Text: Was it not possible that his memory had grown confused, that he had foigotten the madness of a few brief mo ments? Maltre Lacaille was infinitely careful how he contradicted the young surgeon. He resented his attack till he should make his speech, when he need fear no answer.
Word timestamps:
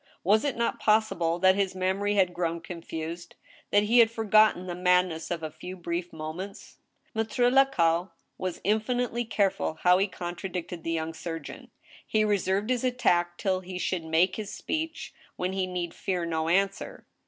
Was 0.23 0.43
it 0.43 0.57
not 0.57 0.79
possible 0.79 1.37
that 1.37 1.53
his 1.53 1.75
memory 1.75 2.15
had 2.15 2.33
grown 2.33 2.59
confused, 2.59 3.35
that 3.69 3.83
he 3.83 3.99
had 3.99 4.09
foigotten 4.09 4.65
the 4.65 4.73
madness 4.73 5.29
of 5.29 5.43
a 5.43 5.51
few 5.51 5.77
brief 5.77 6.11
mo 6.11 6.33
ments? 6.33 6.79
Maltre 7.13 7.51
Lacaille 7.51 8.09
was 8.39 8.59
infinitely 8.63 9.23
careful 9.25 9.75
how 9.83 9.99
he 9.99 10.07
contradicted 10.07 10.83
the 10.83 10.89
young 10.91 11.13
surgeon. 11.13 11.69
He 12.07 12.23
resented 12.25 12.71
his 12.71 12.83
attack 12.83 13.37
till 13.37 13.59
he 13.59 13.77
should 13.77 14.03
make 14.03 14.37
his 14.37 14.51
speech, 14.51 15.13
when 15.35 15.53
he 15.53 15.67
need 15.67 15.93
fear 15.93 16.25
no 16.25 16.49
answer. 16.49 17.05